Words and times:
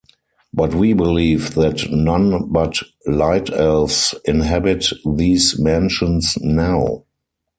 But 0.51 0.73
we 0.73 0.93
believe 0.93 1.53
that 1.53 1.91
none 1.91 2.47
but 2.49 2.79
Light-Elves 3.05 4.15
inhabit 4.25 4.87
these 5.05 5.59
mansions 5.59 6.39
now. 6.41 7.03